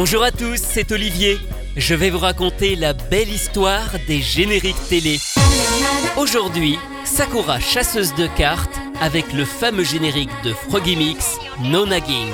[0.00, 1.38] Bonjour à tous, c'est Olivier.
[1.76, 5.18] Je vais vous raconter la belle histoire des génériques télé.
[6.16, 12.30] Aujourd'hui, Sakura chasseuse de cartes avec le fameux générique de Froggy Mix, No Nagging.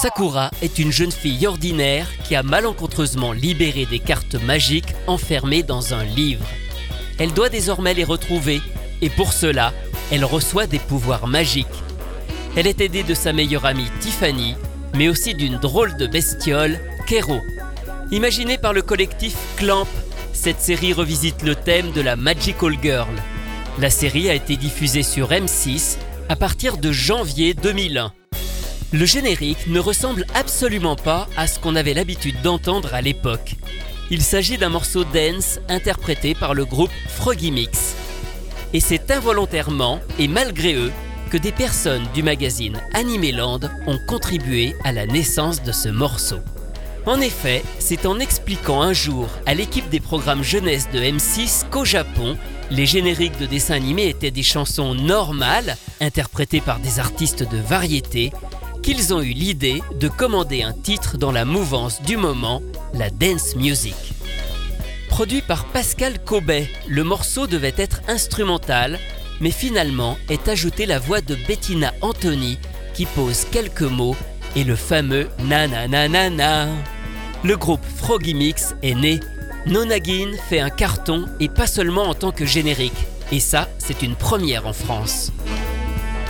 [0.00, 5.92] Sakura est une jeune fille ordinaire qui a malencontreusement libéré des cartes magiques enfermées dans
[5.92, 6.46] un livre.
[7.18, 8.62] Elle doit désormais les retrouver
[9.02, 9.74] et pour cela,
[10.10, 11.66] elle reçoit des pouvoirs magiques.
[12.56, 14.54] Elle est aidée de sa meilleure amie Tiffany,
[14.94, 17.38] mais aussi d'une drôle de bestiole, Kero.
[18.10, 19.86] Imaginée par le collectif Clamp,
[20.32, 23.14] cette série revisite le thème de la Magical Girl.
[23.78, 25.98] La série a été diffusée sur M6
[26.30, 28.14] à partir de janvier 2001.
[28.92, 33.54] Le générique ne ressemble absolument pas à ce qu'on avait l'habitude d'entendre à l'époque.
[34.10, 37.94] Il s'agit d'un morceau dance interprété par le groupe Froggy Mix.
[38.72, 40.90] Et c'est involontairement et malgré eux
[41.30, 46.40] que des personnes du magazine Animeland ont contribué à la naissance de ce morceau.
[47.06, 51.84] En effet, c'est en expliquant un jour à l'équipe des programmes jeunesse de M6 qu'au
[51.84, 52.36] Japon,
[52.72, 58.32] les génériques de dessins animés étaient des chansons normales, interprétées par des artistes de variété,
[58.82, 62.62] qu'ils ont eu l'idée de commander un titre dans la mouvance du moment,
[62.94, 63.94] la dance music.
[65.08, 68.98] Produit par Pascal Cobet, le morceau devait être instrumental,
[69.40, 72.58] mais finalement est ajoutée la voix de Bettina Anthony
[72.94, 74.16] qui pose quelques mots
[74.56, 76.68] et le fameux na na na na na.
[77.42, 79.20] Le groupe Froggy Mix est né.
[79.66, 82.92] Nonagin fait un carton et pas seulement en tant que générique.
[83.32, 85.32] Et ça, c'est une première en France.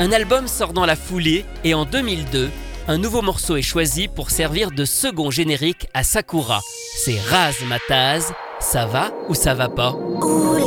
[0.00, 2.50] Un album sort dans la foulée et en 2002,
[2.88, 6.60] un nouveau morceau est choisi pour servir de second générique à Sakura.
[6.96, 8.32] C'est Raz Mataz.
[8.58, 9.92] Ça va ou ça va pas?
[9.92, 10.58] Ouh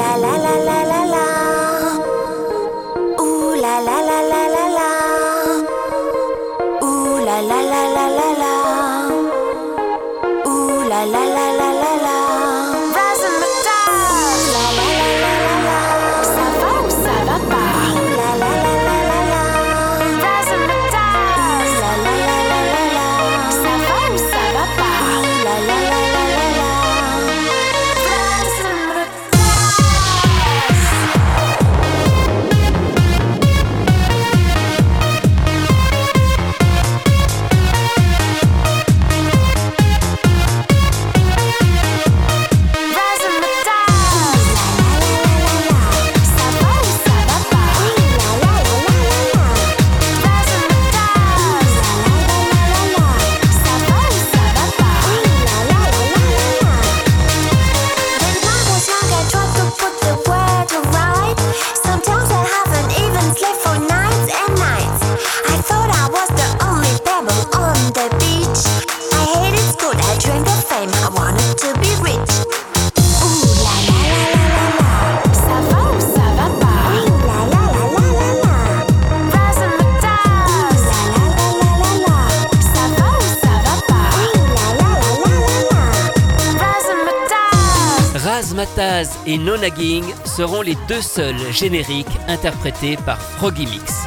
[88.76, 94.04] Jazz et No Nagging seront les deux seuls génériques interprétés par Froggy Mix.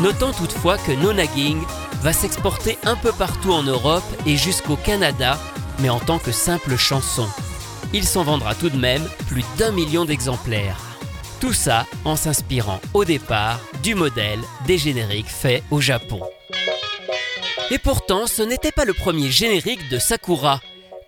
[0.00, 1.58] Notons toutefois que No Nagging
[2.02, 5.38] va s'exporter un peu partout en Europe et jusqu'au Canada,
[5.80, 7.26] mais en tant que simple chanson.
[7.92, 10.80] Il s'en vendra tout de même plus d'un million d'exemplaires.
[11.40, 16.20] Tout ça en s'inspirant au départ du modèle des génériques faits au Japon.
[17.70, 20.60] Et pourtant, ce n'était pas le premier générique de Sakura.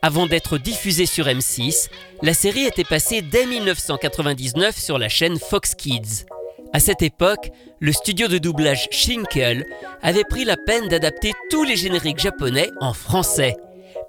[0.04, 1.88] Avant d'être diffusé sur M6,
[2.20, 6.26] la série était passée dès 1999 sur la chaîne Fox Kids.
[6.74, 9.64] À cette époque, le studio de doublage Shinkel
[10.02, 13.56] avait pris la peine d'adapter tous les génériques japonais en français.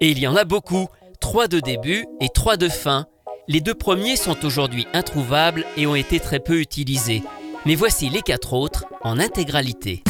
[0.02, 0.88] Et il y en a beaucoup,
[1.22, 3.06] trois de début et trois de fin.
[3.48, 7.24] Les deux premiers sont aujourd'hui introuvables et ont été très peu utilisés.
[7.66, 10.04] Mais voici les quatre autres en intégralité.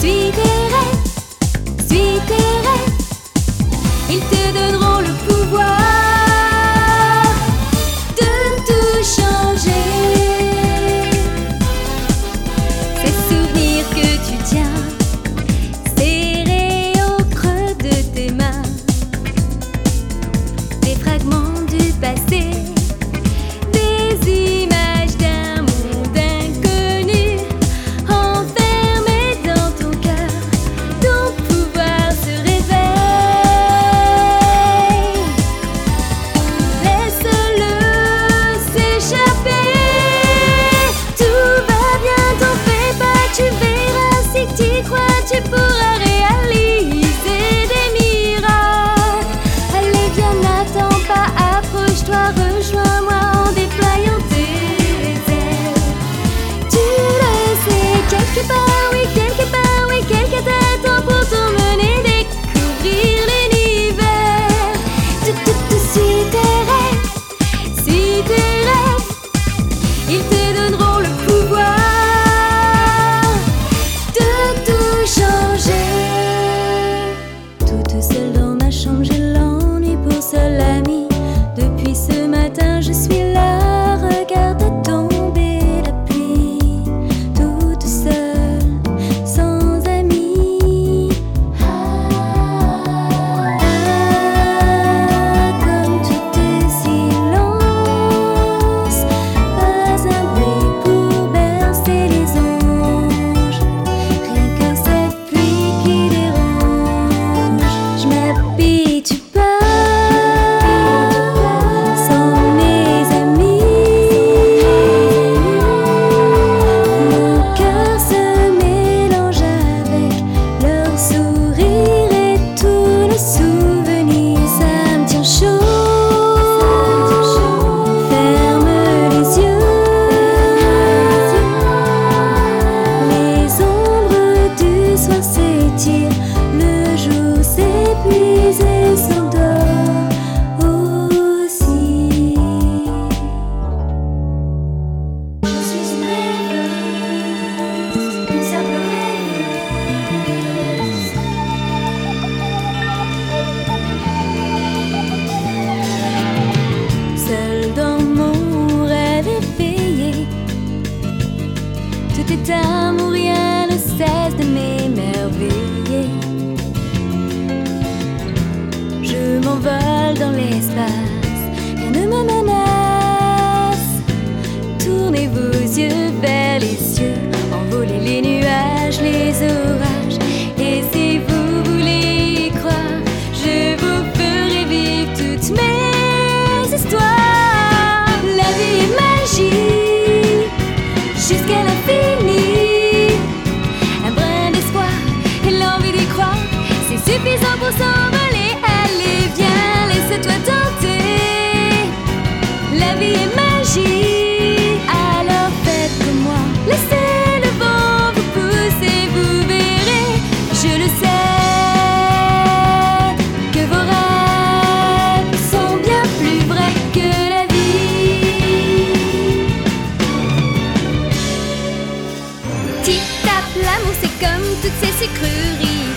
[224.61, 225.91] toutes ces sucreries.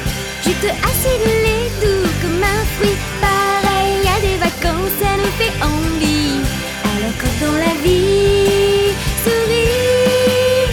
[0.44, 2.96] je assez de lait doux comme un fruit.
[3.20, 6.40] Pareil à des vacances, ça nous fait envie.
[6.84, 8.92] Alors que dans la vie,
[9.24, 10.68] souris.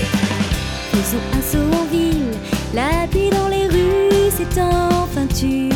[0.92, 2.32] Faisons un saut en ville,
[2.74, 5.70] la pluie dans les rues, c'est enfin tu.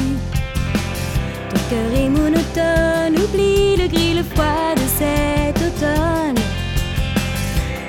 [1.49, 6.39] Ton cœur est monotone, oublie le gris, le froid de cet automne.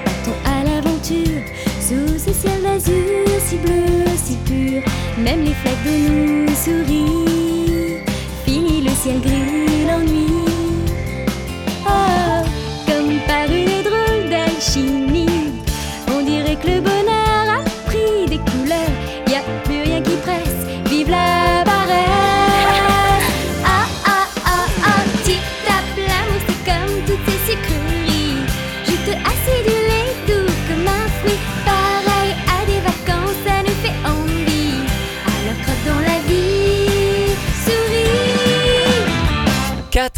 [0.04, 1.42] Partons à l'aventure
[1.90, 4.80] sous ce ciel d'azur si bleu, si pur,
[5.18, 8.04] même les flaques de nous sourient.
[8.44, 10.28] Fini le ciel gris, l'ennui.
[11.84, 12.44] Oh,
[12.86, 15.50] comme par une drôle d'alchimie,
[16.06, 17.09] on dirait que le bonheur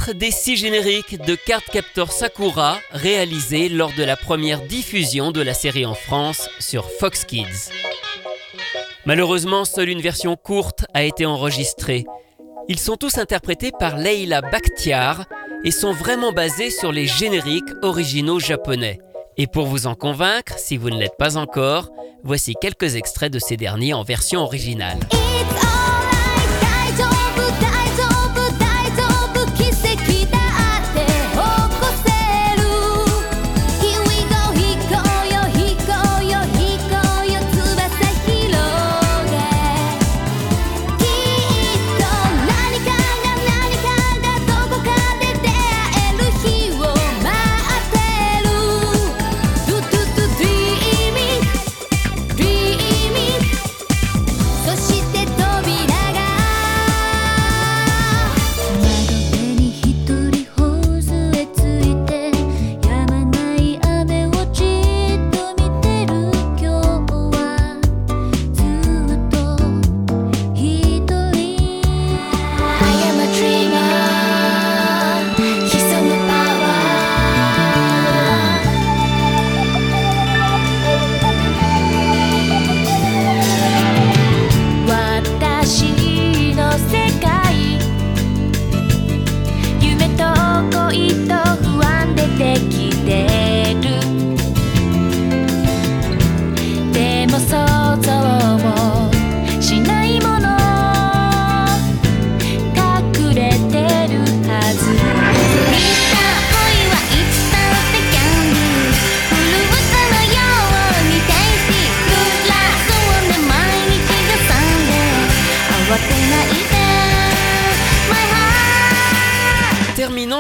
[0.05, 5.55] 4 des 6 génériques de Cardcaptor Sakura réalisés lors de la première diffusion de la
[5.55, 7.71] série en France sur Fox Kids.
[9.07, 12.05] Malheureusement, seule une version courte a été enregistrée.
[12.69, 15.25] Ils sont tous interprétés par Leila Bakhtiar
[15.65, 18.99] et sont vraiment basés sur les génériques originaux japonais.
[19.37, 21.91] Et pour vous en convaincre, si vous ne l'êtes pas encore,
[22.25, 24.99] voici quelques extraits de ces derniers en version originale.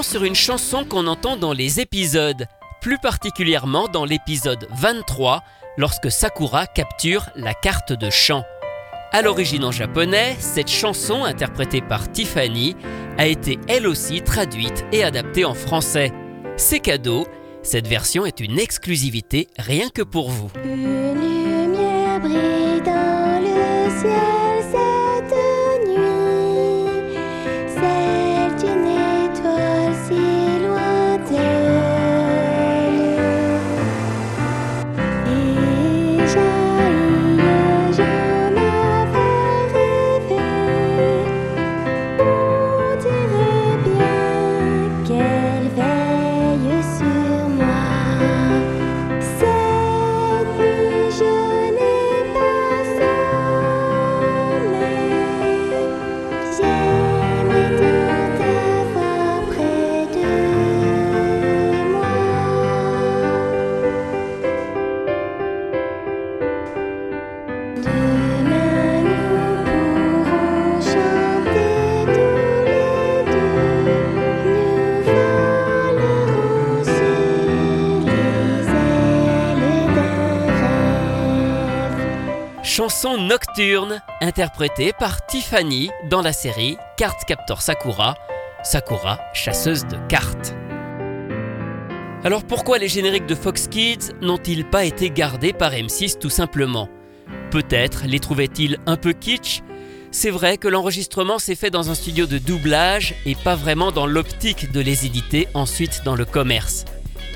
[0.02, 2.46] Sur une chanson qu'on entend dans les épisodes,
[2.80, 5.42] plus particulièrement dans l'épisode 23,
[5.76, 8.44] lorsque Sakura capture la carte de chant.
[9.12, 12.76] À l'origine en japonais, cette chanson, interprétée par Tiffany,
[13.18, 16.12] a été elle aussi traduite et adaptée en français.
[16.56, 17.26] C'est cadeau,
[17.62, 20.50] cette version est une exclusivité rien que pour vous.
[83.04, 88.14] Nocturne interprétée par Tiffany dans la série Card Captor Sakura,
[88.62, 90.54] Sakura, chasseuse de cartes.
[92.22, 96.88] Alors pourquoi les génériques de Fox Kids n'ont-ils pas été gardés par M6 tout simplement?
[97.50, 99.62] Peut-être les trouvaient-ils un peu kitsch?
[100.12, 104.06] C'est vrai que l'enregistrement s'est fait dans un studio de doublage et pas vraiment dans
[104.06, 106.84] l'optique de les éditer ensuite dans le commerce.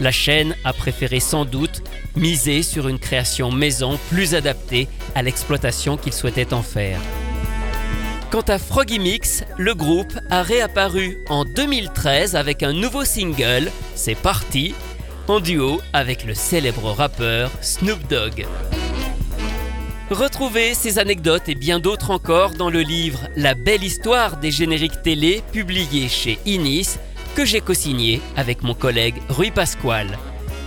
[0.00, 1.82] La chaîne a préféré sans doute
[2.16, 7.00] miser sur une création maison plus adaptée à l'exploitation qu'il souhaitait en faire.
[8.30, 14.16] Quant à Froggy Mix, le groupe a réapparu en 2013 avec un nouveau single, C'est
[14.16, 14.74] parti,
[15.28, 18.46] en duo avec le célèbre rappeur Snoop Dogg.
[20.10, 25.02] Retrouvez ces anecdotes et bien d'autres encore dans le livre La belle histoire des génériques
[25.02, 26.98] télé publié chez Inis
[27.36, 30.18] que j'ai co-signé avec mon collègue Rui Pasquale.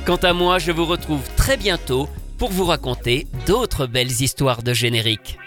[0.05, 2.07] Quant à moi, je vous retrouve très bientôt
[2.37, 5.39] pour vous raconter d'autres belles histoires de génériques.